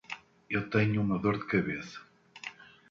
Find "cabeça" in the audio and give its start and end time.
1.45-2.01